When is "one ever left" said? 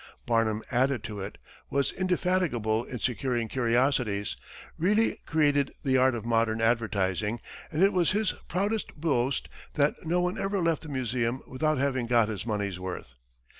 10.19-10.81